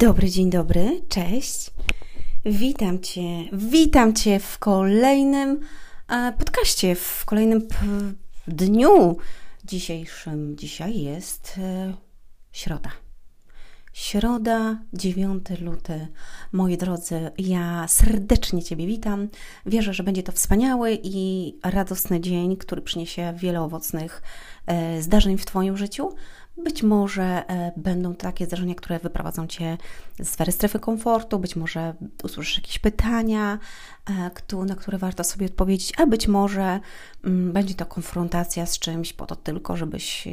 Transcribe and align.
dobry, 0.00 0.30
dzień 0.30 0.50
dobry, 0.50 1.02
cześć. 1.08 1.70
Witam 2.44 3.00
Cię, 3.00 3.44
witam 3.52 4.14
Cię 4.14 4.40
w 4.40 4.58
kolejnym 4.58 5.60
e, 6.08 6.32
podcaście, 6.38 6.94
w 6.94 7.24
kolejnym 7.24 7.68
dniu 8.48 9.16
dzisiejszym. 9.64 10.56
Dzisiaj 10.56 11.02
jest 11.02 11.54
e, 11.58 11.94
środa. 12.52 12.90
Środa, 14.00 14.78
9 14.92 15.46
luty. 15.60 16.06
Moi 16.52 16.76
drodzy, 16.76 17.30
ja 17.38 17.88
serdecznie 17.88 18.62
Ciebie 18.62 18.86
witam. 18.86 19.28
Wierzę, 19.66 19.94
że 19.94 20.02
będzie 20.02 20.22
to 20.22 20.32
wspaniały 20.32 20.98
i 21.02 21.54
radosny 21.64 22.20
dzień, 22.20 22.56
który 22.56 22.82
przyniesie 22.82 23.34
wiele 23.36 23.60
owocnych 23.60 24.22
e, 24.66 25.02
zdarzeń 25.02 25.38
w 25.38 25.44
Twoim 25.46 25.76
życiu. 25.76 26.14
Być 26.64 26.82
może 26.82 27.24
e, 27.24 27.72
będą 27.76 28.14
to 28.14 28.22
takie 28.22 28.46
zdarzenia, 28.46 28.74
które 28.74 28.98
wyprowadzą 28.98 29.46
Cię 29.46 29.78
z 30.20 30.28
sfery 30.28 30.52
strefy 30.52 30.78
komfortu, 30.78 31.38
być 31.38 31.56
może 31.56 31.94
usłyszysz 32.22 32.56
jakieś 32.56 32.78
pytania, 32.78 33.58
e, 34.52 34.64
na 34.66 34.74
które 34.74 34.98
warto 34.98 35.24
sobie 35.24 35.46
odpowiedzieć, 35.46 35.92
a 35.98 36.06
być 36.06 36.28
może 36.28 36.80
mm, 37.24 37.52
będzie 37.52 37.74
to 37.74 37.86
konfrontacja 37.86 38.66
z 38.66 38.78
czymś 38.78 39.12
po 39.12 39.26
to 39.26 39.36
tylko, 39.36 39.76
żebyś 39.76 40.28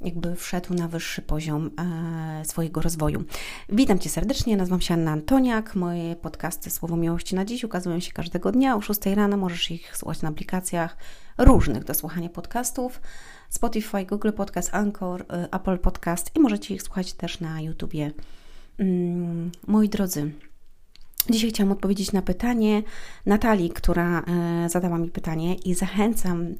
jakby 0.00 0.36
wszedł 0.36 0.74
na 0.74 0.88
wyższy 0.88 1.22
poziom 1.22 1.70
swojego 2.44 2.80
rozwoju. 2.80 3.24
Witam 3.68 3.98
Cię 3.98 4.10
serdecznie, 4.10 4.56
nazywam 4.56 4.80
się 4.80 4.94
Anna 4.94 5.10
Antoniak. 5.10 5.74
Moje 5.74 6.16
podcasty 6.16 6.70
Słowo 6.70 6.96
Miłości 6.96 7.34
na 7.34 7.44
dziś 7.44 7.64
ukazują 7.64 8.00
się 8.00 8.12
każdego 8.12 8.52
dnia 8.52 8.76
o 8.76 8.80
6 8.80 9.06
rano. 9.06 9.36
Możesz 9.36 9.70
ich 9.70 9.96
słuchać 9.96 10.22
na 10.22 10.28
aplikacjach 10.28 10.96
różnych 11.38 11.84
do 11.84 11.94
słuchania 11.94 12.28
podcastów. 12.28 13.00
Spotify, 13.50 14.04
Google 14.04 14.32
Podcast, 14.32 14.74
Anchor, 14.74 15.22
y, 15.22 15.24
Apple 15.50 15.78
Podcast 15.78 16.30
i 16.36 16.40
możecie 16.40 16.74
ich 16.74 16.82
słuchać 16.82 17.12
też 17.12 17.40
na 17.40 17.60
YouTubie. 17.60 18.12
Mm, 18.78 19.50
moi 19.66 19.88
drodzy, 19.88 20.32
dzisiaj 21.30 21.50
chciałam 21.50 21.72
odpowiedzieć 21.72 22.12
na 22.12 22.22
pytanie 22.22 22.82
Natalii, 23.26 23.70
która 23.70 24.20
e, 24.20 24.68
zadała 24.68 24.98
mi 24.98 25.10
pytanie 25.10 25.54
i 25.54 25.74
zachęcam 25.74 26.54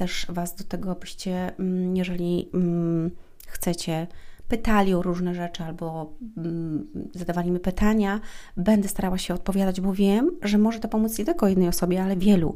też 0.00 0.26
Was 0.28 0.54
do 0.54 0.64
tego, 0.64 0.90
abyście, 0.90 1.56
mm, 1.58 1.96
jeżeli 1.96 2.50
mm, 2.54 3.10
chcecie 3.46 4.06
pytali 4.48 4.94
o 4.94 5.02
różne 5.02 5.34
rzeczy 5.34 5.64
albo 5.64 6.12
mm, 6.36 6.86
zadawali 7.14 7.50
mi 7.50 7.60
pytania, 7.60 8.20
będę 8.56 8.88
starała 8.88 9.18
się 9.18 9.34
odpowiadać, 9.34 9.80
bo 9.80 9.92
wiem, 9.94 10.30
że 10.42 10.58
może 10.58 10.80
to 10.80 10.88
pomóc 10.88 11.18
nie 11.18 11.24
tylko 11.24 11.48
jednej 11.48 11.68
osobie, 11.68 12.02
ale 12.02 12.16
wielu. 12.16 12.54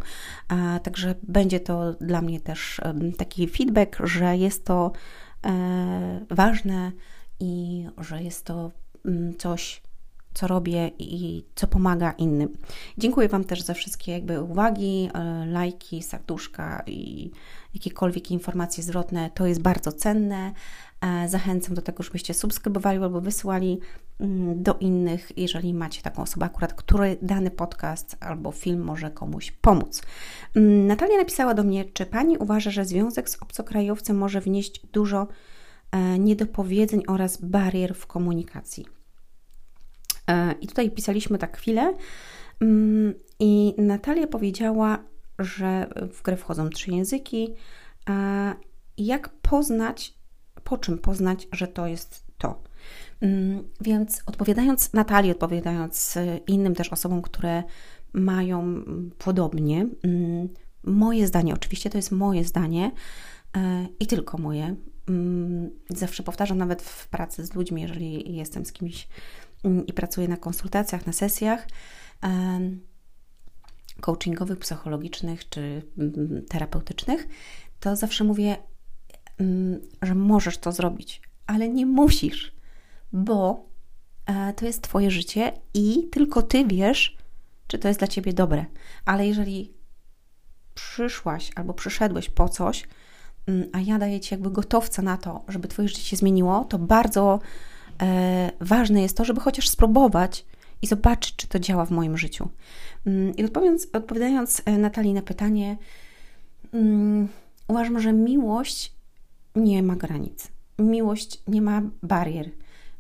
Także 0.83 1.15
będzie 1.23 1.61
to 1.61 1.93
dla 1.93 2.23
mnie 2.23 2.41
też 2.41 2.81
taki 3.19 3.49
feedback, 3.49 3.97
że 4.05 4.37
jest 4.37 4.65
to 4.65 4.93
e, 5.47 6.21
ważne 6.31 6.93
i 7.41 7.87
że 7.99 8.23
jest 8.23 8.45
to 8.45 8.71
coś, 9.39 9.83
co 10.35 10.47
robię 10.47 10.91
i 10.99 11.45
co 11.55 11.67
pomaga 11.67 12.13
innym. 12.13 12.57
Dziękuję 12.99 13.29
Wam 13.29 13.45
też 13.45 13.63
za 13.63 13.75
wszystkie 13.75 14.13
jakby 14.13 14.43
uwagi, 14.43 15.11
e, 15.15 15.47
lajki, 15.47 16.03
serduszka 16.03 16.83
i 16.87 17.31
jakiekolwiek 17.75 18.31
informacje 18.31 18.83
zwrotne. 18.85 19.31
To 19.35 19.47
jest 19.47 19.63
bardzo 19.63 19.93
cenne. 19.93 20.53
E, 21.01 21.29
zachęcam 21.29 21.75
do 21.75 21.83
tego, 21.83 22.03
żebyście 22.03 22.35
subskrybowali 22.35 22.99
albo 22.99 23.21
wysyłali 23.21 23.81
mm, 24.21 24.63
do 24.63 24.75
innych, 24.75 25.33
jeżeli 25.37 25.75
macie 25.75 26.03
taką 26.03 26.23
osobę 26.23 26.47
akurat, 26.47 26.75
który 26.75 27.17
dany 27.23 27.51
podcast 27.51 28.17
albo 28.21 28.53
film 28.53 28.85
może 28.85 29.11
komuś 29.11 29.51
pomóc. 29.51 30.03
Mm, 30.57 30.87
Natalia 30.87 31.19
napisała 31.19 31.55
do 31.55 31.63
mnie, 31.63 31.85
czy 31.85 32.07
Pani 32.07 32.39
uważa, 32.39 32.71
że 32.71 32.85
związek 32.85 33.31
z 33.31 33.43
obcokrajowcem 33.43 34.19
może 34.19 34.41
wnieść 34.41 34.87
dużo 34.87 35.27
e, 35.91 36.19
niedopowiedzeń 36.19 37.03
oraz 37.09 37.37
barier 37.37 37.95
w 37.95 38.07
komunikacji? 38.07 38.94
E, 40.31 40.53
I 40.61 40.67
tutaj 40.67 40.91
pisaliśmy 40.91 41.39
tak 41.39 41.57
chwilę 41.57 41.95
mm, 42.61 43.15
i 43.39 43.75
Natalia 43.79 44.27
powiedziała, 44.27 44.99
że 45.39 45.91
w 46.13 46.23
grę 46.23 46.37
wchodzą 46.37 46.69
trzy 46.69 46.91
języki. 46.91 47.55
Jak 48.97 49.29
poznać 49.29 50.15
po 50.65 50.79
czym 50.79 50.99
poznać, 50.99 51.49
że 51.53 51.69
to 51.69 51.87
jest 51.87 52.25
to. 52.39 52.63
Mm, 53.21 53.69
więc 53.81 54.23
odpowiadając 54.27 54.93
Natalii, 54.93 55.31
odpowiadając 55.31 56.17
y, 56.17 56.41
innym 56.47 56.75
też 56.75 56.93
osobom, 56.93 57.23
które 57.23 57.63
mają 58.13 58.85
podobnie, 59.19 59.87
mm, 60.03 60.49
moje 60.85 61.27
zdanie, 61.27 61.55
oczywiście 61.55 61.91
to 61.91 61.99
jest 61.99 62.13
moje 62.13 62.45
zdanie 62.45 62.91
e, 63.57 63.87
i 64.01 64.07
tylko 64.07 64.39
moje. 64.39 64.77
Zawsze 65.89 66.23
powtarzam, 66.23 66.59
nawet 66.59 66.83
w 66.83 67.09
pracy 67.09 67.47
z 67.47 67.55
ludźmi, 67.55 67.83
jeżeli 67.83 68.37
jestem 68.37 68.65
z 68.65 68.73
kimś 68.73 69.09
i 69.87 69.93
pracuję 69.93 70.29
na 70.29 70.37
konsultacjach, 70.37 71.07
na 71.07 71.13
sesjach 71.13 71.69
coachingowych, 74.01 74.59
psychologicznych 74.59 75.49
czy 75.49 75.83
terapeutycznych, 76.49 77.29
to 77.81 77.97
zawsze 77.97 78.25
mówię: 78.25 78.57
Mm, 79.39 79.81
że 80.03 80.15
możesz 80.15 80.59
to 80.59 80.73
zrobić, 80.73 81.23
ale 81.47 81.69
nie 81.69 81.87
musisz, 81.87 82.53
bo 83.13 83.69
e, 84.27 84.53
to 84.53 84.67
jest 84.67 84.83
Twoje 84.83 85.11
życie 85.11 85.53
i 85.75 86.09
tylko 86.13 86.43
Ty 86.43 86.65
wiesz, 86.65 87.17
czy 87.67 87.79
to 87.79 87.89
jest 87.89 88.01
dla 88.01 88.09
Ciebie 88.09 88.33
dobre. 88.33 88.65
Ale 89.05 89.27
jeżeli 89.27 89.75
przyszłaś 90.75 91.51
albo 91.57 91.75
przyszedłeś 91.75 92.31
po 92.31 92.49
coś, 92.49 92.89
mm, 93.47 93.69
a 93.73 93.81
ja 93.81 93.99
daję 93.99 94.21
Ci 94.21 94.35
jakby 94.35 94.51
gotowca 94.51 95.03
na 95.03 95.17
to, 95.17 95.45
żeby 95.49 95.69
Twoje 95.69 95.89
życie 95.89 96.03
się 96.03 96.17
zmieniło, 96.17 96.65
to 96.65 96.79
bardzo 96.79 97.41
ważne 98.61 99.03
jest 99.03 99.17
to, 99.17 99.25
żeby 99.25 99.41
chociaż 99.41 99.69
spróbować 99.69 100.45
i 100.83 100.87
zobaczyć, 100.87 101.37
czy 101.37 101.49
to 101.49 101.59
działa 101.59 101.87
w 101.87 101.91
moim 101.91 102.19
życiu. 102.19 102.49
Mm, 103.07 103.37
I 103.37 103.45
odpowiadając, 103.93 104.63
e, 104.65 104.79
Natalii 104.79 105.13
na 105.13 105.23
pytanie, 105.23 105.77
uważam, 107.69 108.01
że 108.01 108.13
miłość 108.13 108.93
nie 109.57 109.83
ma 109.83 109.97
granic. 109.97 110.49
Miłość 110.79 111.43
nie 111.49 111.63
ma 111.63 111.83
barier. 112.03 112.51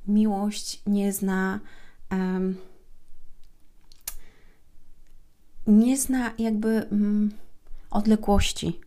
Miłość 0.08 0.82
nie 0.86 1.12
zna. 1.12 1.60
Um, 2.12 2.56
nie 5.66 5.96
zna 5.96 6.32
jakby 6.38 6.86
um, 6.90 7.30
odległości 7.90 8.80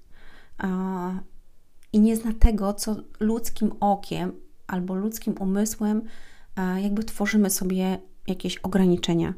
i 1.94 2.00
nie 2.00 2.16
zna 2.16 2.34
tego, 2.40 2.74
co 2.74 2.96
ludzkim 3.20 3.72
okiem 3.80 4.32
albo 4.68 4.96
ludzkim 4.96 5.36
umysłem 5.40 6.02
uh, 6.02 6.84
jakby 6.84 7.04
tworzymy 7.04 7.50
sobie 7.50 8.00
jakieś 8.28 8.58
ograniczenia. 8.58 9.34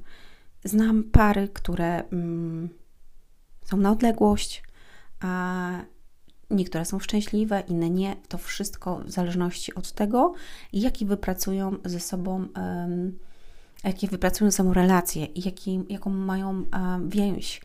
Znam 0.63 1.03
pary, 1.03 1.47
które 1.47 2.03
um, 2.12 2.69
są 3.66 3.78
na 3.78 3.91
odległość, 3.91 4.63
a 5.19 5.72
Niektóre 6.51 6.85
są 6.85 7.00
szczęśliwe, 7.00 7.63
inne 7.67 7.90
nie. 7.90 8.16
To 8.28 8.38
wszystko 8.38 9.00
w 9.06 9.12
zależności 9.12 9.75
od 9.75 9.91
tego, 9.91 10.34
jaki 10.73 11.06
wypracują 11.06 11.75
ze 11.85 12.00
sobą, 12.00 12.47
um, 12.56 13.17
jakie 13.84 14.07
wypracują 14.07 14.51
ze 14.51 14.57
sobą 14.57 14.73
relacje 14.73 15.28
jaki, 15.35 15.79
jaką 15.90 16.09
mają 16.09 16.66
um, 16.73 17.09
więź 17.09 17.61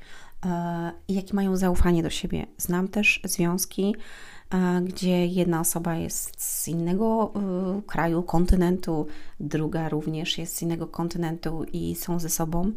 e, 0.47 0.93
i 1.09 1.15
jakie 1.15 1.35
mają 1.35 1.57
zaufanie 1.57 2.03
do 2.03 2.11
siebie. 2.11 2.47
Znam 2.57 2.89
też 2.89 3.21
związki, 3.25 3.95
e, 3.95 4.44
gdzie 4.83 5.27
jedna 5.27 5.61
osoba 5.61 5.97
jest 5.97 6.43
z 6.43 6.69
innego 6.69 7.33
e, 7.35 7.83
kraju, 7.87 8.23
kontynentu, 8.23 9.07
druga 9.41 9.89
również 9.89 10.39
jest 10.39 10.57
z 10.57 10.63
innego 10.63 10.87
kontynentu 10.87 11.65
i 11.73 11.95
są 11.95 12.21
ze 12.21 12.29
sobą. 12.29 12.73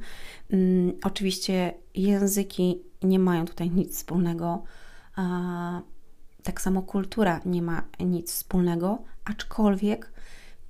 Um, 0.51 0.93
oczywiście 1.03 1.73
języki 1.95 2.81
nie 3.03 3.19
mają 3.19 3.45
tutaj 3.45 3.69
nic 3.69 3.95
wspólnego. 3.95 4.63
Tak 6.43 6.61
samo 6.61 6.81
kultura 6.81 7.41
nie 7.45 7.61
ma 7.61 7.83
nic 7.99 8.31
wspólnego, 8.31 9.03
aczkolwiek 9.25 10.11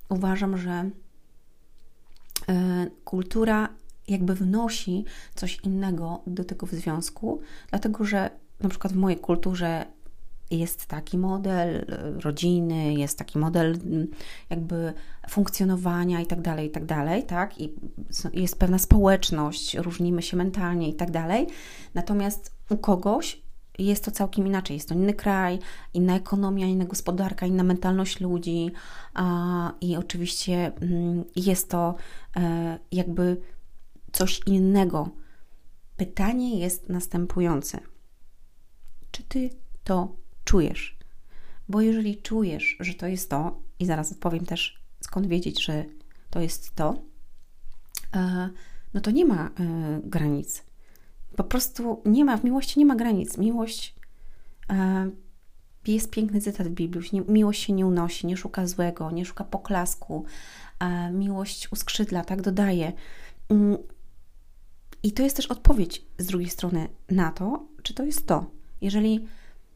uważam, 0.10 0.58
że 0.58 0.90
e, 2.50 2.88
kultura 3.06 3.70
jakby 4.08 4.36
wnosi 4.36 5.06
coś 5.36 5.60
innego 5.64 6.22
do 6.28 6.44
tego 6.44 6.68
związku, 6.68 7.42
dlatego 7.70 8.06
że 8.06 8.30
na 8.60 8.70
przykład 8.70 8.94
w 8.94 8.96
mojej 8.96 9.20
kulturze 9.20 9.86
jest 10.52 10.86
taki 10.86 11.18
model 11.18 11.76
e, 11.76 12.12
rodziny, 12.22 12.94
jest 12.94 13.18
taki 13.18 13.40
model 13.40 13.78
jakby 14.50 14.94
funkcjonowania 15.30 16.22
i 16.22 16.26
tak 16.26 16.42
dalej, 16.42 16.68
i 16.68 16.72
tak 16.72 16.86
dalej, 16.86 17.24
tak? 17.24 17.62
I 17.62 17.74
jest 18.34 18.60
pewna 18.60 18.78
społeczność, 18.78 19.76
różnimy 19.76 20.22
się 20.22 20.38
mentalnie 20.38 20.90
i 20.90 20.94
tak 20.94 21.12
dalej. 21.12 21.48
Natomiast 21.94 22.52
u 22.70 22.78
kogoś 22.78 23.42
jest 23.80 24.06
to 24.06 24.12
całkiem 24.12 24.48
inaczej. 24.48 24.76
Jest 24.76 24.90
to 24.90 24.96
inny 24.96 25.14
kraj, 25.14 25.60
inna 25.94 26.16
ekonomia, 26.16 26.66
inna 26.66 26.86
gospodarka, 26.86 27.46
inna 27.46 27.64
mentalność 27.64 28.20
ludzi 28.20 28.72
i 29.82 29.96
oczywiście 29.96 30.72
mm, 30.82 31.24
jest 31.36 31.70
to 31.70 31.96
e, 32.36 32.80
jakby 32.92 33.42
coś 34.12 34.42
innego. 34.46 35.10
Pytanie 35.98 36.60
jest 36.60 36.90
następujące: 36.90 37.80
czy 39.12 39.24
ty 39.24 39.50
to 39.84 40.16
czujesz? 40.48 40.98
Bo 41.70 41.82
jeżeli 41.82 42.22
czujesz, 42.22 42.78
że 42.80 42.94
to 42.94 43.08
jest 43.08 43.30
to, 43.30 43.62
i 43.80 43.86
zaraz 43.86 44.12
odpowiem 44.12 44.46
też, 44.46 44.84
skąd 45.02 45.28
wiedzieć, 45.28 45.66
że 45.66 45.86
to 46.30 46.40
jest 46.40 46.76
to, 46.76 46.96
e, 48.16 48.50
no 48.94 49.02
to 49.02 49.12
nie 49.12 49.26
ma 49.26 49.46
e, 49.46 49.52
granic. 50.04 50.64
Po 51.36 51.44
prostu 51.44 52.02
nie 52.06 52.26
ma, 52.26 52.38
w 52.38 52.44
miłości 52.44 52.80
nie 52.80 52.86
ma 52.86 52.96
granic. 52.96 53.38
Miłość 53.38 53.96
e, 54.70 55.10
jest 55.88 56.12
piękny 56.12 56.42
cytat 56.42 56.68
w 56.68 56.72
Biblii. 56.72 57.22
Miłość 57.28 57.64
się 57.64 57.74
nie 57.74 57.86
unosi, 57.86 58.28
nie 58.28 58.38
szuka 58.38 58.68
złego, 58.68 59.12
nie 59.12 59.26
szuka 59.26 59.44
poklasku. 59.44 60.26
Miłość 61.12 61.72
uskrzydla, 61.72 62.24
tak 62.24 62.42
dodaje. 62.42 62.94
Mm, 63.50 63.78
I 65.04 65.12
to 65.12 65.24
jest 65.24 65.36
też 65.36 65.46
odpowiedź 65.46 66.06
z 66.18 66.26
drugiej 66.26 66.50
strony 66.50 66.88
na 67.10 67.32
to, 67.32 67.68
czy 67.84 67.94
to 67.94 68.04
jest 68.04 68.28
to. 68.28 68.46
Jeżeli 68.82 69.28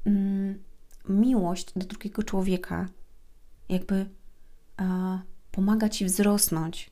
mm, 0.05 0.63
miłość 1.09 1.73
do 1.75 1.85
drugiego 1.85 2.23
człowieka 2.23 2.87
jakby 3.69 4.05
pomaga 5.51 5.89
ci 5.89 6.05
wzrosnąć, 6.05 6.91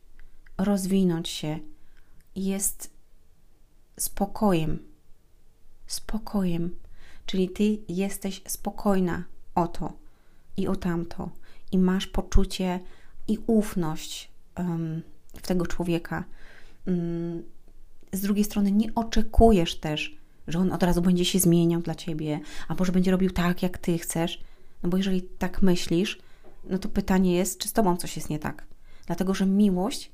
rozwinąć 0.58 1.30
się, 1.30 1.60
jest 2.36 2.94
spokojem. 4.00 4.80
Spokojem. 5.88 6.76
Czyli 7.26 7.50
ty 7.50 7.78
jesteś 7.88 8.42
spokojna 8.48 9.24
o 9.56 9.68
to 9.68 9.94
i 10.58 10.68
o 10.68 10.76
tamto, 10.76 11.30
i 11.72 11.78
masz 11.78 12.08
poczucie 12.08 12.80
i 13.28 13.38
ufność 13.48 14.32
um, 14.58 15.02
w 15.38 15.48
tego 15.48 15.66
człowieka. 15.66 16.24
Um, 16.88 17.44
z 18.14 18.22
drugiej 18.22 18.44
strony 18.44 18.72
nie 18.72 18.96
oczekujesz 18.96 19.80
też, 19.80 20.18
że 20.50 20.60
on 20.60 20.72
od 20.72 20.84
razu 20.84 21.02
będzie 21.02 21.26
się 21.26 21.40
zmieniał 21.40 21.82
dla 21.82 21.96
ciebie, 21.96 22.40
albo 22.68 22.86
że 22.86 22.92
będzie 22.92 23.12
robił 23.12 23.32
tak, 23.32 23.64
jak 23.64 23.78
ty 23.78 23.98
chcesz. 23.98 24.42
No 24.84 24.90
bo 24.90 24.98
jeżeli 24.98 25.22
tak 25.22 25.62
myślisz, 25.62 26.20
no 26.70 26.78
to 26.78 26.90
pytanie 26.90 27.36
jest, 27.36 27.60
czy 27.60 27.68
z 27.68 27.74
tobą 27.74 27.98
coś 27.98 28.16
jest 28.16 28.30
nie 28.30 28.40
tak. 28.40 28.68
Dlatego, 29.06 29.34
że 29.34 29.46
miłość 29.46 30.12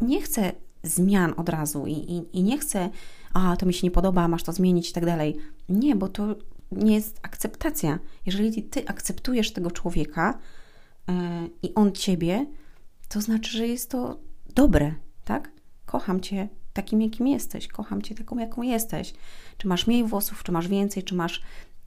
nie 0.00 0.22
chce 0.22 0.52
zmian 0.82 1.34
od 1.36 1.48
razu 1.48 1.86
i, 1.86 1.92
i, 1.92 2.38
i 2.38 2.42
nie 2.42 2.58
chce, 2.58 2.90
a 3.32 3.56
to 3.56 3.66
mi 3.66 3.74
się 3.74 3.86
nie 3.86 3.90
podoba, 3.90 4.28
masz 4.28 4.42
to 4.42 4.52
zmienić 4.52 4.90
i 4.90 4.92
tak 4.92 5.06
dalej. 5.06 5.36
Nie, 5.68 5.96
bo 5.96 6.08
to 6.08 6.34
nie 6.72 6.94
jest 6.94 7.18
akceptacja. 7.22 7.98
Jeżeli 8.26 8.62
ty 8.62 8.88
akceptujesz 8.88 9.52
tego 9.52 9.70
człowieka 9.70 10.38
yy, 11.08 11.14
i 11.62 11.74
on 11.74 11.92
ciebie, 11.92 12.46
to 13.08 13.20
znaczy, 13.20 13.50
że 13.58 13.66
jest 13.66 13.90
to 13.90 14.18
dobre, 14.54 14.94
tak? 15.24 15.50
Kocham 15.86 16.20
cię 16.20 16.48
takim, 16.74 17.02
jakim 17.02 17.26
jesteś, 17.26 17.68
kocham 17.68 18.02
cię 18.02 18.14
taką, 18.14 18.38
jaką 18.38 18.62
jesteś. 18.62 19.14
Czy 19.58 19.68
masz 19.68 19.86
mniej 19.86 20.04
włosów, 20.04 20.42
czy 20.42 20.52
masz 20.52 20.68
więcej, 20.68 21.02
czy 21.02 21.14
masz 21.14 21.42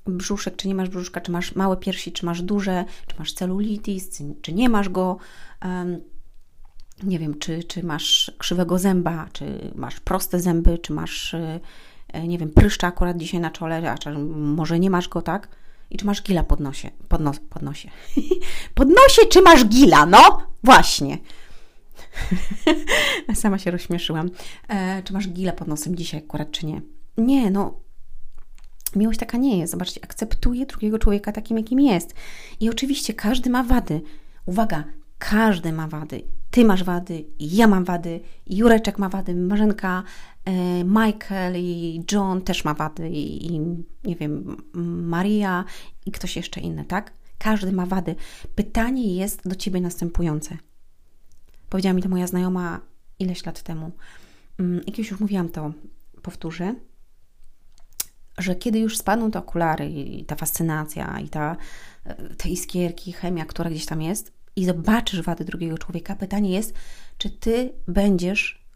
brzuszek, 0.06 0.56
czy 0.56 0.68
nie 0.68 0.76
masz 0.76 0.90
brzuszka, 0.90 1.22
czy 1.22 1.32
masz 1.32 1.56
małe 1.56 1.78
piersi, 1.78 2.12
czy 2.12 2.26
masz 2.26 2.42
duże, 2.42 2.86
czy 3.08 3.16
masz 3.20 3.34
celulitis, 3.34 4.22
czy 4.42 4.54
nie 4.54 4.70
masz 4.70 4.90
go. 4.90 5.18
Um, 5.66 6.02
nie 7.04 7.20
wiem, 7.20 7.40
czy, 7.40 7.64
czy 7.64 7.84
masz 7.84 8.32
krzywego 8.38 8.80
zęba, 8.80 9.28
czy 9.34 9.72
masz 9.76 10.00
proste 10.00 10.40
zęby, 10.40 10.78
czy 10.78 10.94
masz, 10.94 11.34
e, 11.34 11.60
nie 12.28 12.38
wiem, 12.38 12.50
pryszcza 12.50 12.88
akurat 12.88 13.18
dzisiaj 13.18 13.40
na 13.40 13.52
czole, 13.52 13.96
a 14.06 14.10
może 14.36 14.80
nie 14.80 14.90
masz 14.90 15.10
go, 15.10 15.22
tak? 15.22 15.48
I 15.90 15.98
czy 15.98 16.06
masz 16.06 16.24
gila 16.24 16.44
pod 16.44 16.60
nosie? 16.60 16.90
Pod, 17.10 17.22
pod 17.50 17.62
nosie. 17.62 17.90
pod 18.76 18.88
nosie, 18.88 19.28
czy 19.30 19.42
masz 19.42 19.66
gila? 19.66 20.06
No, 20.06 20.42
właśnie. 20.64 21.18
Sama 23.34 23.58
się 23.58 23.72
rozśmieszyłam. 23.72 24.30
E, 24.68 25.04
czy 25.04 25.14
masz 25.14 25.30
gila 25.30 25.52
pod 25.52 25.68
nosem 25.68 25.96
dzisiaj 25.96 26.20
akurat, 26.20 26.52
czy 26.52 26.66
nie? 26.66 26.82
Nie, 27.18 27.52
no 27.52 27.88
Miłość 28.96 29.20
taka 29.20 29.38
nie 29.38 29.60
jest. 29.60 29.72
Zobaczcie, 29.72 30.04
akceptuje 30.04 30.66
drugiego 30.66 31.00
człowieka 31.00 31.32
takim, 31.32 31.58
jakim 31.58 31.80
jest. 31.80 32.14
I 32.60 32.70
oczywiście 32.70 33.14
każdy 33.14 33.50
ma 33.50 33.64
wady. 33.64 34.02
Uwaga, 34.46 34.84
każdy 35.18 35.72
ma 35.74 35.88
wady. 35.88 36.22
Ty 36.52 36.66
masz 36.66 36.84
wady, 36.84 37.26
ja 37.40 37.68
mam 37.68 37.84
wady, 37.84 38.20
Jureczek 38.48 39.00
ma 39.00 39.10
wady, 39.10 39.36
Marzenka, 39.36 40.04
e, 40.46 40.84
Michael 40.84 41.56
i 41.58 42.04
John 42.12 42.42
też 42.42 42.66
ma 42.66 42.74
wady 42.74 43.10
i, 43.10 43.46
i 43.46 43.60
nie 44.04 44.16
wiem, 44.16 44.58
Maria 45.08 45.66
i 46.06 46.12
ktoś 46.12 46.36
jeszcze 46.36 46.62
inny, 46.62 46.86
tak? 46.86 47.14
Każdy 47.38 47.72
ma 47.72 47.86
wady. 47.86 48.16
Pytanie 48.56 49.16
jest 49.16 49.48
do 49.50 49.56
ciebie 49.56 49.82
następujące. 49.82 50.58
Powiedziała 51.70 51.94
mi 51.94 52.02
to 52.02 52.10
moja 52.10 52.28
znajoma 52.28 52.80
ileś 53.20 53.46
lat 53.46 53.64
temu. 53.64 53.92
Mm, 54.60 54.82
jak 54.88 54.98
już 54.98 55.20
mówiłam, 55.20 55.50
to 55.50 55.72
powtórzę 56.22 56.76
że 58.38 58.56
kiedy 58.56 58.80
już 58.80 58.98
spadną 58.98 59.32
te 59.32 59.40
okulary 59.40 59.90
i 59.90 60.26
ta 60.26 60.36
fascynacja 60.36 61.20
i 61.20 61.30
ta, 61.30 61.58
te 62.38 62.50
iskierki, 62.50 63.12
chemia, 63.12 63.46
która 63.46 63.70
gdzieś 63.70 63.86
tam 63.86 64.02
jest 64.02 64.34
i 64.56 64.66
zobaczysz 64.66 65.22
wady 65.22 65.46
drugiego 65.46 65.78
człowieka, 65.78 66.16
pytanie 66.16 66.52
jest, 66.52 66.74
czy 67.18 67.30
ty 67.30 67.74
będziesz 67.88 68.68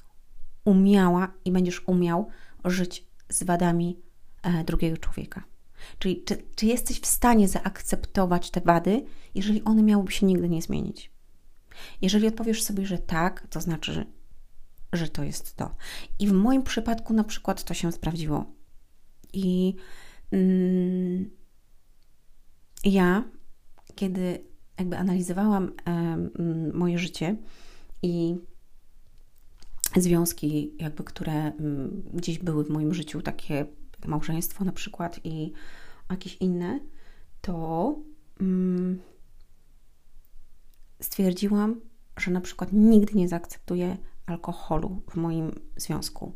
umiała 0.65 1.33
i 1.45 1.51
będziesz 1.51 1.87
umiał 1.87 2.27
żyć 2.65 3.07
z 3.29 3.43
wadami 3.43 3.99
e, 4.43 4.63
drugiego 4.63 4.97
człowieka. 4.97 5.43
Czyli 5.99 6.23
czy, 6.23 6.43
czy 6.55 6.65
jesteś 6.65 6.99
w 6.99 7.05
stanie 7.05 7.47
zaakceptować 7.47 8.51
te 8.51 8.61
wady, 8.61 9.05
jeżeli 9.35 9.63
one 9.63 9.83
miałyby 9.83 10.11
się 10.11 10.25
nigdy 10.25 10.49
nie 10.49 10.61
zmienić? 10.61 11.11
Jeżeli 12.01 12.27
odpowiesz 12.27 12.63
sobie, 12.63 12.85
że 12.85 12.97
tak, 12.97 13.47
to 13.47 13.61
znaczy, 13.61 14.05
że, 14.93 15.07
to 15.07 15.23
jest 15.23 15.55
to. 15.55 15.75
I 16.19 16.27
w 16.27 16.31
moim 16.31 16.63
przypadku 16.63 17.13
na 17.13 17.23
przykład 17.23 17.63
to 17.63 17.73
się 17.73 17.91
sprawdziło 17.91 18.45
i 19.33 19.75
mm, 20.31 21.29
ja, 22.83 23.23
kiedy 23.95 24.43
jakby 24.79 24.97
analizowałam 24.97 25.71
moje 26.73 26.99
życie 26.99 27.35
i 28.01 28.35
związki, 29.95 30.73
jakby, 30.79 31.03
które 31.03 31.33
m, 31.33 32.03
gdzieś 32.13 32.39
były 32.39 32.63
w 32.63 32.69
moim 32.69 32.93
życiu, 32.93 33.21
takie 33.21 33.65
małżeństwo 34.05 34.65
na 34.65 34.71
przykład 34.71 35.19
i 35.23 35.51
jakieś 36.09 36.37
inne, 36.37 36.79
to 37.41 37.95
mm, 38.41 38.99
stwierdziłam, 41.01 41.81
że 42.17 42.31
na 42.31 42.41
przykład 42.41 42.73
nigdy 42.73 43.13
nie 43.13 43.27
zaakceptuję 43.27 43.97
alkoholu 44.25 45.01
w 45.09 45.15
moim 45.15 45.51
związku. 45.77 46.35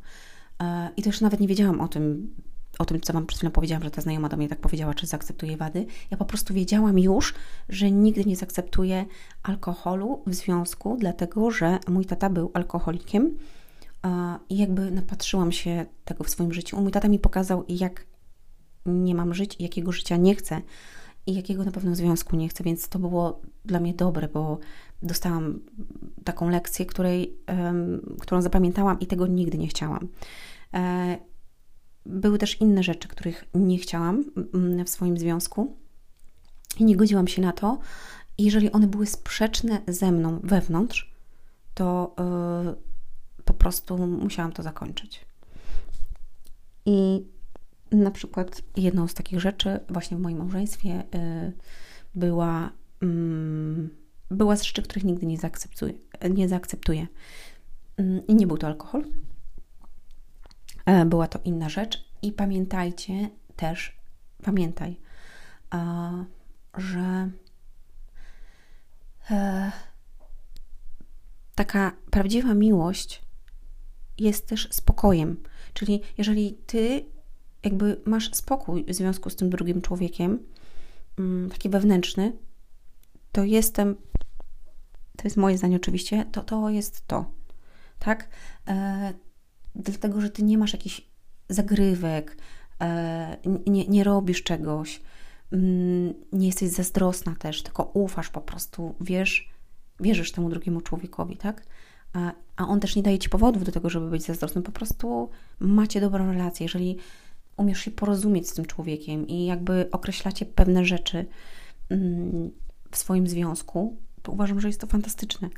E, 0.62 0.90
I 0.98 1.04
też 1.04 1.22
nawet 1.22 1.40
nie 1.40 1.48
wiedziałam 1.48 1.82
o 1.82 1.88
tym 1.88 2.36
o 2.80 2.86
tym, 2.86 3.02
co 3.02 3.14
Wam 3.14 3.26
przed 3.26 3.38
chwilą 3.38 3.52
powiedziałam, 3.52 3.84
że 3.84 3.92
ta 3.92 4.02
znajoma 4.02 4.30
do 4.30 4.38
mnie 4.38 4.50
tak 4.50 4.60
powiedziała, 4.60 4.94
czy 4.94 5.08
zaakceptuje 5.08 5.58
wady. 5.58 5.86
Ja 6.12 6.18
po 6.18 6.26
prostu 6.26 6.54
wiedziałam 6.54 7.00
już, 7.00 7.34
że 7.70 7.92
nigdy 7.92 8.26
nie 8.26 8.36
zaakceptuję 8.36 9.06
alkoholu 9.44 10.24
w 10.28 10.36
związku, 10.36 10.98
dlatego 11.00 11.52
że 11.52 11.80
mój 11.88 12.06
tata 12.06 12.30
był 12.30 12.52
alkoholikiem 12.54 13.38
i 14.50 14.58
jakby 14.58 14.92
napatrzyłam 14.92 15.52
się 15.52 15.86
tego 16.06 16.24
w 16.24 16.30
swoim 16.30 16.54
życiu. 16.54 16.82
Mój 16.82 16.92
tata 16.92 17.08
mi 17.08 17.20
pokazał, 17.20 17.64
jak 17.70 18.06
nie 18.86 19.16
mam 19.16 19.34
żyć, 19.34 19.56
jakiego 19.60 19.92
życia 19.92 20.18
nie 20.18 20.36
chcę 20.36 20.62
i 21.28 21.34
jakiego 21.34 21.64
na 21.64 21.72
pewno 21.72 21.96
związku 21.96 22.36
nie 22.36 22.50
chcę, 22.50 22.64
więc 22.64 22.90
to 22.90 23.00
było 23.00 23.42
dla 23.66 23.80
mnie 23.80 23.94
dobre, 23.94 24.28
bo 24.28 24.60
dostałam 25.04 25.60
taką 26.24 26.50
lekcję, 26.50 26.86
której, 26.86 27.38
um, 27.48 28.16
którą 28.20 28.42
zapamiętałam 28.42 29.00
i 29.00 29.08
tego 29.08 29.28
nigdy 29.28 29.58
nie 29.58 29.68
chciałam. 29.68 30.08
E, 30.74 31.18
były 32.06 32.38
też 32.38 32.62
inne 32.62 32.84
rzeczy, 32.84 33.08
których 33.08 33.46
nie 33.54 33.78
chciałam 33.78 34.26
w 34.86 34.90
swoim 34.90 35.18
związku 35.18 35.78
i 36.80 36.86
nie 36.86 36.96
godziłam 36.96 37.28
się 37.28 37.42
na 37.42 37.52
to. 37.52 37.80
I 38.38 38.44
jeżeli 38.44 38.72
one 38.72 38.88
były 38.88 39.06
sprzeczne 39.06 39.82
ze 39.88 40.12
mną 40.12 40.40
wewnątrz, 40.44 41.12
to 41.74 42.16
yy, 42.66 42.76
po 43.46 43.54
prostu 43.54 43.98
musiałam 44.08 44.52
to 44.52 44.64
zakończyć. 44.64 45.26
I 46.86 47.26
na 47.92 48.12
przykład 48.12 48.62
jedną 48.78 49.08
z 49.08 49.14
takich 49.14 49.40
rzeczy 49.40 49.80
właśnie 49.90 50.18
w 50.18 50.20
moim 50.20 50.38
małżeństwie 50.38 50.90
yy, 50.90 51.54
była, 52.16 52.72
yy, 53.02 53.90
była 54.32 54.56
z 54.56 54.64
rzeczy, 54.64 54.82
których 54.82 55.04
nigdy 55.04 55.26
nie 55.26 55.38
zaakceptuję. 55.38 55.94
Nie 56.30 56.50
zaakceptuję. 56.50 57.08
Mm, 57.98 58.22
nie 58.30 58.48
był 58.48 58.58
to 58.58 58.68
alkohol, 58.68 59.06
E, 60.86 61.06
była 61.06 61.28
to 61.28 61.40
inna 61.44 61.70
rzecz. 61.70 62.06
I 62.22 62.32
pamiętajcie 62.32 63.30
też, 63.56 63.98
pamiętaj, 64.44 65.00
że 66.78 67.30
e, 69.32 69.72
taka 71.56 71.92
prawdziwa 72.12 72.54
miłość 72.54 73.22
jest 74.18 74.48
też 74.48 74.68
spokojem. 74.72 75.44
Czyli 75.74 76.02
jeżeli 76.18 76.54
ty 76.54 77.06
jakby 77.66 78.02
masz 78.06 78.34
spokój 78.34 78.86
w 78.86 78.94
związku 78.94 79.30
z 79.30 79.36
tym 79.36 79.50
drugim 79.50 79.82
człowiekiem, 79.82 80.40
mm, 81.20 81.50
taki 81.50 81.70
wewnętrzny, 81.70 82.34
to 83.32 83.44
jestem, 83.44 83.96
to 85.18 85.24
jest 85.24 85.38
moje 85.38 85.58
zdanie 85.58 85.76
oczywiście, 85.76 86.26
to 86.32 86.44
to 86.44 86.70
jest 86.70 87.08
to. 87.08 87.26
Tak? 88.00 88.30
E, 88.68 89.14
dlatego 89.76 90.22
że 90.22 90.30
ty 90.30 90.44
nie 90.44 90.58
masz 90.58 90.74
jakichś 90.74 91.02
zagrywek, 91.50 92.38
e, 92.82 93.38
nie, 93.68 93.88
nie 93.88 94.04
robisz 94.04 94.44
czegoś, 94.44 95.02
mm, 95.52 96.14
nie 96.34 96.48
jesteś 96.48 96.70
zazdrosna 96.70 97.36
też, 97.36 97.64
tylko 97.64 97.84
ufasz 97.84 98.30
po 98.30 98.42
prostu, 98.42 98.96
wiesz, 99.02 99.50
wierzysz 100.00 100.32
temu 100.32 100.50
drugiemu 100.50 100.82
człowiekowi, 100.82 101.38
tak? 101.38 101.64
A, 102.14 102.32
a 102.56 102.68
on 102.68 102.80
też 102.80 102.96
nie 102.96 103.04
daje 103.04 103.20
ci 103.20 103.30
powodów 103.30 103.64
do 103.64 103.72
tego, 103.72 103.90
żeby 103.90 104.10
być 104.10 104.24
zazdrosnym. 104.24 104.64
Po 104.64 104.72
prostu 104.72 105.30
macie 105.60 106.02
dobrą 106.02 106.32
relację. 106.32 106.64
Jeżeli 106.64 106.98
umiesz 107.58 107.80
się 107.80 107.92
porozumieć 107.92 108.50
z 108.50 108.54
tym 108.54 108.66
człowiekiem 108.66 109.28
i 109.28 109.46
jakby 109.46 109.90
określacie 109.92 110.46
pewne 110.46 110.86
rzeczy 110.86 111.26
mm, 111.90 112.52
w 112.92 112.98
swoim 112.98 113.28
związku, 113.28 113.98
to 114.22 114.32
uważam, 114.32 114.62
że 114.62 114.68
jest 114.68 114.82
to 114.82 114.88
fantastyczne. 114.88 115.50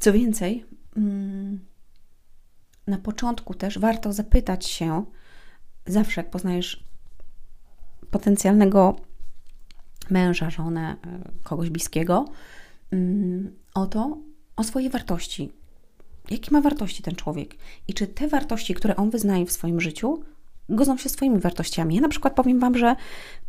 Co 0.00 0.12
więcej, 0.12 0.64
mm, 0.96 1.60
na 2.86 2.98
początku 2.98 3.54
też 3.54 3.78
warto 3.78 4.12
zapytać 4.12 4.66
się, 4.66 5.04
zawsze 5.86 6.20
jak 6.20 6.30
poznajesz 6.30 6.84
potencjalnego 8.10 8.96
męża, 10.10 10.50
żonę, 10.50 10.96
e, 11.06 11.30
kogoś 11.42 11.70
bliskiego, 11.70 12.24
mm, 12.90 13.56
o 13.74 13.86
to, 13.86 14.18
o 14.56 14.64
swoje 14.64 14.90
wartości. 14.90 15.52
Jakie 16.30 16.50
ma 16.50 16.60
wartości 16.60 17.02
ten 17.02 17.14
człowiek? 17.14 17.54
I 17.88 17.94
czy 17.94 18.06
te 18.06 18.28
wartości, 18.28 18.74
które 18.74 18.96
on 18.96 19.10
wyznaje 19.10 19.46
w 19.46 19.52
swoim 19.52 19.80
życiu, 19.80 20.22
godzą 20.68 20.96
się 20.96 21.08
swoimi 21.08 21.38
wartościami? 21.38 21.94
Ja 21.94 22.00
na 22.00 22.08
przykład 22.08 22.34
powiem 22.34 22.60
Wam, 22.60 22.78
że 22.78 22.96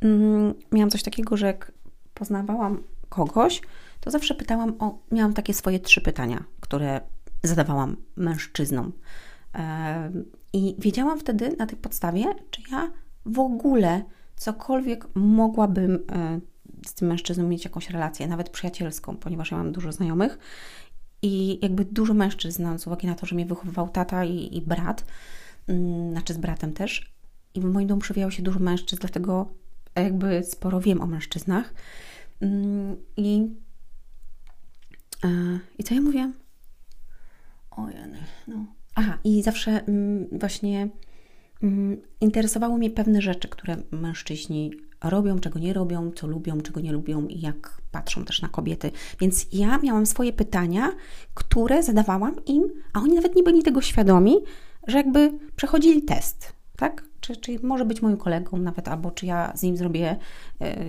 mm, 0.01 0.53
miałam 0.71 0.89
coś 0.89 1.03
takiego, 1.03 1.37
że 1.37 1.45
jak 1.45 1.71
poznawałam 2.13 2.83
kogoś, 3.09 3.61
to 3.99 4.11
zawsze 4.11 4.35
pytałam 4.35 4.73
o, 4.79 4.99
miałam 5.11 5.33
takie 5.33 5.53
swoje 5.53 5.79
trzy 5.79 6.01
pytania, 6.01 6.43
które 6.59 7.01
zadawałam 7.43 7.97
mężczyznom. 8.15 8.91
I 10.53 10.75
wiedziałam 10.79 11.19
wtedy 11.19 11.55
na 11.59 11.67
tej 11.67 11.77
podstawie, 11.77 12.25
czy 12.51 12.61
ja 12.71 12.91
w 13.25 13.39
ogóle 13.39 14.03
cokolwiek 14.35 15.05
mogłabym 15.15 15.99
e, 16.11 16.39
z 16.85 16.93
tym 16.93 17.07
mężczyzną 17.07 17.47
mieć 17.47 17.63
jakąś 17.63 17.89
relację, 17.89 18.27
nawet 18.27 18.49
przyjacielską, 18.49 19.17
ponieważ 19.17 19.51
ja 19.51 19.57
mam 19.57 19.71
dużo 19.71 19.91
znajomych 19.91 20.39
i 21.21 21.59
jakby 21.61 21.85
dużo 21.85 22.13
mężczyzn, 22.13 22.77
z 22.77 22.87
uwagi 22.87 23.07
na 23.07 23.15
to, 23.15 23.25
że 23.25 23.35
mnie 23.35 23.45
wychowywał 23.45 23.89
tata 23.89 24.25
i, 24.25 24.57
i 24.57 24.61
brat, 24.61 25.05
mm, 25.67 26.11
znaczy 26.11 26.33
z 26.33 26.37
bratem 26.37 26.73
też. 26.73 27.13
I 27.53 27.61
w 27.61 27.65
moim 27.65 27.87
domu 27.87 28.01
przewijało 28.01 28.31
się 28.31 28.43
dużo 28.43 28.59
mężczyzn, 28.59 28.99
dlatego 29.01 29.47
jakby 29.95 30.43
sporo 30.43 30.79
wiem 30.81 31.01
o 31.01 31.07
mężczyznach. 31.07 31.73
Mm, 32.41 32.95
I, 33.17 33.49
e, 35.23 35.59
i 35.77 35.83
co 35.83 35.95
ja 35.95 36.01
mówię? 36.01 36.31
O 37.71 37.87
no. 38.47 38.65
Aha, 38.95 39.17
i 39.23 39.43
zawsze 39.43 39.71
mm, 39.71 40.27
właśnie 40.31 40.89
interesowały 42.21 42.77
mnie 42.77 42.89
pewne 42.89 43.21
rzeczy, 43.21 43.47
które 43.47 43.77
mężczyźni 43.91 44.71
robią, 45.03 45.39
czego 45.39 45.59
nie 45.59 45.73
robią, 45.73 46.11
co 46.11 46.27
lubią, 46.27 46.61
czego 46.61 46.79
nie 46.79 46.91
lubią 46.91 47.27
i 47.27 47.39
jak 47.39 47.81
patrzą 47.91 48.25
też 48.25 48.41
na 48.41 48.47
kobiety. 48.47 48.91
Więc 49.19 49.47
ja 49.53 49.77
miałam 49.77 50.05
swoje 50.05 50.33
pytania, 50.33 50.91
które 51.33 51.83
zadawałam 51.83 52.45
im, 52.45 52.63
a 52.93 52.99
oni 52.99 53.13
nawet 53.13 53.35
nie 53.35 53.43
byli 53.43 53.63
tego 53.63 53.81
świadomi, 53.81 54.35
że 54.87 54.97
jakby 54.97 55.33
przechodzili 55.55 56.03
test, 56.03 56.53
tak? 56.77 57.07
Czy, 57.19 57.37
czy 57.37 57.59
może 57.63 57.85
być 57.85 58.01
moim 58.01 58.17
kolegą 58.17 58.57
nawet, 58.57 58.87
albo 58.87 59.11
czy 59.11 59.25
ja 59.25 59.53
z 59.55 59.63
nim 59.63 59.77
zrobię 59.77 60.15
e, 60.61 60.85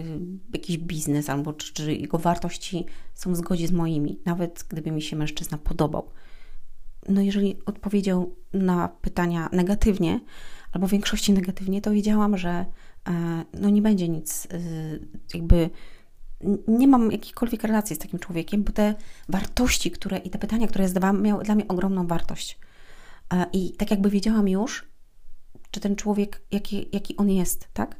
jakiś 0.52 0.78
biznes, 0.78 1.30
albo 1.30 1.52
czy, 1.52 1.72
czy 1.72 1.94
jego 1.94 2.18
wartości 2.18 2.86
są 3.14 3.32
w 3.32 3.36
zgodzie 3.36 3.68
z 3.68 3.72
moimi, 3.72 4.18
nawet 4.24 4.64
gdyby 4.68 4.90
mi 4.90 5.02
się 5.02 5.16
mężczyzna 5.16 5.58
podobał 5.58 6.10
no 7.08 7.20
jeżeli 7.20 7.56
odpowiedział 7.66 8.34
na 8.52 8.88
pytania 8.88 9.48
negatywnie, 9.52 10.20
albo 10.72 10.86
w 10.86 10.90
większości 10.90 11.32
negatywnie, 11.32 11.80
to 11.80 11.90
wiedziałam, 11.90 12.36
że 12.36 12.64
no 13.54 13.68
nie 13.70 13.82
będzie 13.82 14.08
nic, 14.08 14.48
e, 14.50 14.58
jakby 15.34 15.70
nie 16.68 16.88
mam 16.88 17.12
jakiejkolwiek 17.12 17.62
relacji 17.62 17.96
z 17.96 17.98
takim 17.98 18.18
człowiekiem, 18.18 18.62
bo 18.62 18.72
te 18.72 18.94
wartości, 19.28 19.90
które 19.90 20.18
i 20.18 20.30
te 20.30 20.38
pytania, 20.38 20.68
które 20.68 20.82
ja 20.82 20.88
zdawałam, 20.88 21.22
miały 21.22 21.44
dla 21.44 21.54
mnie 21.54 21.68
ogromną 21.68 22.06
wartość. 22.06 22.58
E, 23.32 23.46
I 23.52 23.72
tak 23.72 23.90
jakby 23.90 24.10
wiedziałam 24.10 24.48
już, 24.48 24.88
czy 25.70 25.80
ten 25.80 25.96
człowiek, 25.96 26.42
jaki, 26.50 26.88
jaki 26.92 27.16
on 27.16 27.30
jest, 27.30 27.68
tak? 27.72 27.96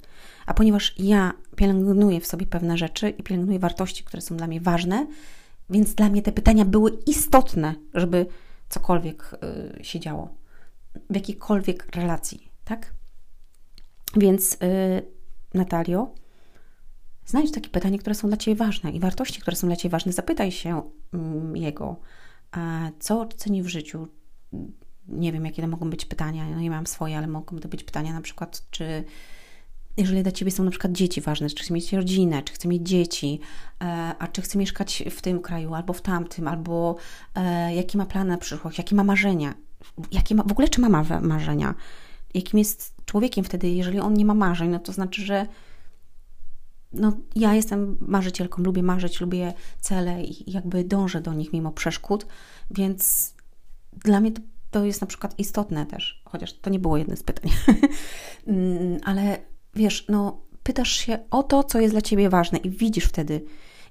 A 0.47 0.55
ponieważ 0.55 0.95
ja 0.99 1.33
pielęgnuję 1.57 2.21
w 2.21 2.27
sobie 2.27 2.47
pewne 2.47 2.79
rzeczy 2.79 3.11
i 3.11 3.23
pielęgnuję 3.23 3.59
wartości, 3.59 4.05
które 4.05 4.21
są 4.21 4.37
dla 4.37 4.47
mnie 4.47 4.61
ważne, 4.61 5.07
więc 5.71 5.95
dla 5.95 6.09
mnie 6.09 6.23
te 6.23 6.33
pytania 6.33 6.65
były 6.65 6.99
istotne, 7.07 7.75
żeby 7.95 8.27
cokolwiek 8.69 9.31
się 9.83 10.01
działo, 10.01 10.35
w 11.11 11.15
jakiejkolwiek 11.15 11.97
relacji, 11.97 12.53
tak? 12.65 12.98
Więc 14.17 14.55
y, 14.55 14.59
Natalio, 15.55 16.15
znajdź 17.27 17.53
takie 17.53 17.71
pytania, 17.71 17.99
które 17.99 18.15
są 18.15 18.29
dla 18.29 18.37
Ciebie 18.37 18.57
ważne 18.57 18.91
i 18.91 19.01
wartości, 19.01 19.41
które 19.41 19.57
są 19.57 19.67
dla 19.67 19.77
Ciebie 19.77 19.91
ważne. 19.91 20.13
Zapytaj 20.13 20.53
się 20.53 20.83
mm, 21.15 21.57
jego, 21.57 21.97
co 22.99 23.27
ceni 23.37 23.63
w 23.63 23.69
życiu. 23.69 24.09
Nie 25.09 25.33
wiem, 25.33 25.47
jakie 25.47 25.63
to 25.63 25.69
mogą 25.69 25.91
być 25.91 26.05
pytania. 26.05 26.49
No 26.49 26.61
nie 26.61 26.71
mam 26.71 26.87
swoje, 26.87 27.19
ale 27.19 27.27
mogą 27.27 27.59
to 27.59 27.69
być 27.69 27.85
pytania 27.85 28.13
na 28.13 28.21
przykład, 28.21 28.63
czy 28.71 29.05
jeżeli 29.97 30.23
dla 30.23 30.33
Ciebie 30.33 30.51
są 30.51 30.65
na 30.65 30.71
przykład 30.71 30.93
dzieci 30.93 31.21
ważne, 31.21 31.51
czy 31.51 31.65
chce 31.65 31.75
mieć 31.75 31.93
rodzinę, 31.93 32.43
czy 32.43 32.53
chce 32.53 32.69
mieć 32.69 32.89
dzieci, 32.89 33.41
e, 33.83 33.85
a 34.19 34.27
czy 34.27 34.43
chce 34.43 34.59
mieszkać 34.59 35.05
w 35.11 35.23
tym 35.23 35.41
kraju, 35.41 35.75
albo 35.75 35.93
w 35.93 36.03
tamtym, 36.03 36.49
albo 36.49 36.97
e, 37.35 37.75
jakie 37.75 37.99
ma 37.99 38.07
plany 38.07 38.31
na 38.31 38.39
przyszłość, 38.39 38.79
jakie 38.79 38.97
ma 38.97 39.05
marzenia, 39.05 39.55
jakie 40.13 40.35
ma, 40.35 40.43
w 40.43 40.53
ogóle 40.53 40.69
czy 40.69 40.81
ma 40.81 40.89
marzenia, 41.21 41.75
jakim 42.35 42.59
jest 42.59 42.95
człowiekiem 43.05 43.45
wtedy, 43.45 43.69
jeżeli 43.69 44.01
on 44.01 44.15
nie 44.15 44.25
ma 44.25 44.35
marzeń, 44.35 44.71
no 44.71 44.79
to 44.79 44.93
znaczy, 44.93 45.23
że 45.23 45.47
no, 46.93 47.17
ja 47.37 47.55
jestem 47.55 47.97
marzycielką, 48.01 48.63
lubię 48.63 48.83
marzyć, 48.83 49.21
lubię 49.21 49.53
cele 49.81 50.25
i 50.25 50.53
jakby 50.53 50.85
dążę 50.85 51.21
do 51.21 51.35
nich 51.35 51.53
mimo 51.53 51.73
przeszkód, 51.73 52.27
więc 52.71 53.35
dla 53.93 54.21
mnie 54.21 54.33
to, 54.33 54.41
to 54.71 54.85
jest 54.85 55.01
na 55.01 55.07
przykład 55.07 55.39
istotne 55.39 55.87
też, 55.87 56.23
chociaż 56.25 56.53
to 56.53 56.71
nie 56.71 56.79
było 56.79 56.97
jedno 56.97 57.17
z 57.17 57.23
pytań, 57.23 57.51
mm, 58.47 58.99
ale 59.05 59.39
wiesz, 59.75 60.07
no, 60.09 60.41
pytasz 60.63 60.91
się 60.91 61.19
o 61.31 61.43
to, 61.43 61.65
co 61.65 61.81
jest 61.81 61.95
dla 61.95 62.03
ciebie 62.03 62.31
ważne 62.31 62.59
i 62.59 62.71
widzisz 62.71 63.05
wtedy. 63.05 63.45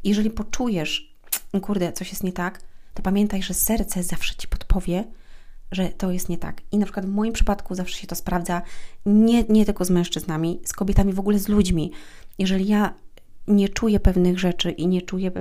Jeżeli 0.04 0.30
poczujesz, 0.30 1.18
kurde, 1.62 1.94
coś 1.94 2.10
jest 2.10 2.24
nie 2.24 2.34
tak, 2.34 2.62
to 2.94 3.04
pamiętaj, 3.04 3.44
że 3.44 3.54
serce 3.54 4.04
zawsze 4.04 4.36
ci 4.36 4.48
podpowie, 4.48 5.04
że 5.72 5.90
to 5.90 6.12
jest 6.12 6.30
nie 6.30 6.38
tak. 6.38 6.62
I 6.72 6.78
na 6.78 6.86
przykład 6.86 7.06
w 7.06 7.10
moim 7.10 7.34
przypadku 7.34 7.76
zawsze 7.76 7.98
się 7.98 8.08
to 8.08 8.16
sprawdza, 8.16 8.62
nie, 9.06 9.44
nie 9.44 9.66
tylko 9.66 9.86
z 9.86 9.90
mężczyznami, 9.90 10.60
z 10.64 10.74
kobietami, 10.74 11.14
w 11.14 11.20
ogóle 11.20 11.40
z 11.40 11.48
ludźmi. 11.48 11.92
Jeżeli 12.38 12.68
ja 12.68 12.94
nie 13.48 13.70
czuję 13.70 14.00
pewnych 14.00 14.40
rzeczy 14.40 14.72
i 14.72 14.88
nie 14.88 15.02
czuję 15.02 15.32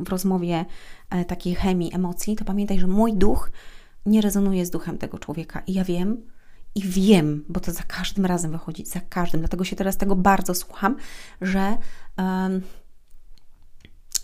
w 0.00 0.08
rozmowie 0.08 0.64
e, 1.10 1.24
takiej 1.24 1.54
chemii, 1.54 1.94
emocji, 1.94 2.36
to 2.36 2.44
pamiętaj, 2.44 2.80
że 2.80 2.86
mój 2.86 3.12
duch 3.12 3.50
nie 4.06 4.20
rezonuje 4.20 4.66
z 4.66 4.70
duchem 4.70 4.98
tego 4.98 5.18
człowieka. 5.18 5.62
I 5.66 5.72
ja 5.72 5.84
wiem, 5.84 6.22
i 6.74 6.82
wiem, 6.82 7.44
bo 7.48 7.60
to 7.60 7.72
za 7.72 7.82
każdym 7.82 8.26
razem 8.26 8.52
wychodzi, 8.52 8.86
za 8.86 9.00
każdym, 9.00 9.40
dlatego 9.40 9.64
się 9.64 9.76
teraz 9.76 9.96
tego 9.96 10.16
bardzo 10.16 10.54
słucham, 10.54 10.96
że, 11.40 11.76
um, 12.18 12.60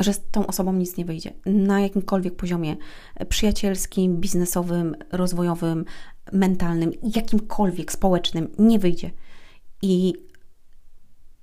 że 0.00 0.12
z 0.12 0.20
tą 0.30 0.46
osobą 0.46 0.72
nic 0.72 0.96
nie 0.96 1.04
wyjdzie. 1.04 1.32
Na 1.46 1.80
jakimkolwiek 1.80 2.36
poziomie 2.36 2.76
przyjacielskim, 3.28 4.16
biznesowym, 4.16 4.96
rozwojowym, 5.12 5.84
mentalnym, 6.32 6.92
jakimkolwiek 7.16 7.92
społecznym 7.92 8.48
nie 8.58 8.78
wyjdzie. 8.78 9.10
I 9.82 10.14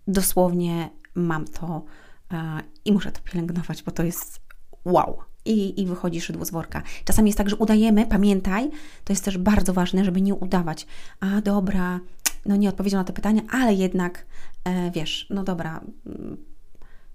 dosłownie 0.07 0.89
mam 1.15 1.45
to 1.45 1.86
uh, 2.31 2.38
i 2.86 2.93
muszę 2.93 3.12
to 3.12 3.22
pielęgnować, 3.22 3.83
bo 3.83 3.91
to 3.91 4.03
jest 4.03 4.41
wow 4.86 5.19
i, 5.45 5.81
i 5.81 5.86
wychodzi 5.86 6.22
szydło 6.22 6.45
z 6.45 6.51
worka. 6.51 6.81
Czasami 7.05 7.29
jest 7.29 7.38
tak, 7.38 7.50
że 7.50 7.55
udajemy, 7.55 8.05
pamiętaj, 8.05 8.69
to 9.03 9.13
jest 9.13 9.25
też 9.25 9.38
bardzo 9.38 9.74
ważne, 9.74 10.05
żeby 10.05 10.22
nie 10.22 10.36
udawać. 10.36 10.88
A 11.19 11.41
dobra, 11.41 12.00
no 12.45 12.55
nie 12.55 12.69
odpowiedział 12.69 13.00
na 13.00 13.03
te 13.03 13.13
pytania, 13.13 13.41
ale 13.50 13.74
jednak 13.74 14.25
e, 14.63 14.91
wiesz, 14.91 15.27
no 15.29 15.43
dobra, 15.43 15.81
mm, 16.05 16.38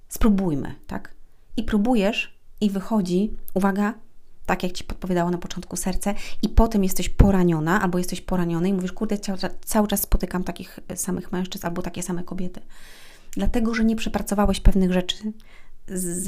spróbujmy, 0.09 0.75
tak? 0.87 1.18
I 1.57 1.63
próbujesz 1.63 2.39
i 2.61 2.71
wychodzi, 2.71 3.31
uwaga, 3.55 3.95
tak 4.47 4.63
jak 4.63 4.73
Ci 4.73 4.85
podpowiadało 4.85 5.31
na 5.31 5.39
początku 5.39 5.77
serce, 5.77 6.15
i 6.43 6.49
potem 6.49 6.85
jesteś 6.85 7.09
poraniona 7.09 7.83
albo 7.83 7.99
jesteś 7.99 8.21
poraniony 8.21 8.69
i 8.69 8.73
mówisz, 8.73 8.93
kurde, 8.93 9.19
cały, 9.65 9.89
czas 9.89 10.03
spotykam 10.03 10.45
takich 10.45 10.81
samych 10.95 11.33
mężczyzn 11.33 11.67
albo 11.67 11.83
takie 11.83 12.03
same 12.03 12.25
kobiety. 12.25 12.61
Dlatego, 13.31 13.75
że 13.75 13.85
nie 13.85 13.97
przepracowałeś 13.97 14.61
pewnych 14.61 14.93
rzeczy, 14.93 15.33
z, 15.89 16.25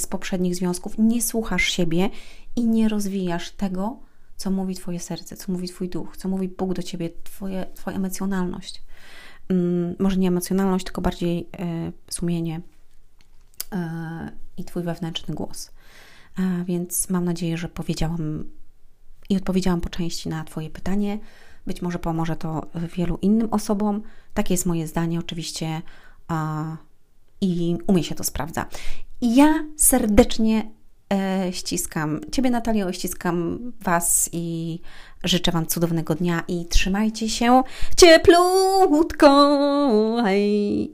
z 0.00 0.06
poprzednich 0.06 0.56
związków, 0.56 0.94
nie 0.98 1.22
słuchasz 1.22 1.62
siebie 1.62 2.10
i 2.56 2.66
nie 2.66 2.88
rozwijasz 2.88 3.50
tego, 3.50 3.98
co 4.36 4.50
mówi 4.50 4.74
Twoje 4.74 5.00
serce, 5.00 5.36
co 5.36 5.52
mówi 5.52 5.68
Twój 5.68 5.88
duch, 5.88 6.16
co 6.16 6.28
mówi 6.28 6.48
Bóg 6.48 6.74
do 6.74 6.82
Ciebie, 6.82 7.10
twoje, 7.24 7.66
Twoja 7.74 7.96
emocjonalność. 7.96 8.82
Um, 9.50 9.96
może 9.98 10.16
nie 10.16 10.28
emocjonalność, 10.28 10.84
tylko 10.84 11.00
bardziej 11.00 11.48
e, 11.58 11.92
sumienie 12.10 12.56
e, 12.56 12.60
i 14.56 14.64
Twój 14.64 14.82
wewnętrzny 14.82 15.34
głos. 15.34 15.70
Więc 16.64 17.10
mam 17.10 17.24
nadzieję, 17.24 17.56
że 17.56 17.68
powiedziałam 17.68 18.44
i 19.30 19.36
odpowiedziałam 19.36 19.80
po 19.80 19.88
części 19.88 20.28
na 20.28 20.44
Twoje 20.44 20.70
pytanie. 20.70 21.18
Być 21.66 21.82
może 21.82 21.98
pomoże 21.98 22.36
to 22.36 22.66
wielu 22.96 23.18
innym 23.22 23.48
osobom. 23.50 24.02
Takie 24.34 24.54
jest 24.54 24.66
moje 24.66 24.86
zdanie, 24.86 25.18
oczywiście, 25.18 25.82
i 27.40 27.78
u 27.86 27.92
mnie 27.92 28.04
się 28.04 28.14
to 28.14 28.24
sprawdza. 28.24 28.66
Ja 29.20 29.64
serdecznie 29.76 30.70
e, 31.12 31.52
ściskam 31.52 32.20
Ciebie, 32.32 32.50
Natalio, 32.50 32.92
ściskam 32.92 33.58
Was 33.80 34.30
i 34.32 34.78
życzę 35.24 35.52
Wam 35.52 35.66
cudownego 35.66 36.14
dnia 36.14 36.42
i 36.48 36.66
trzymajcie 36.66 37.28
się 37.28 37.62
cieplutko. 37.96 39.28
Hej. 40.24 40.92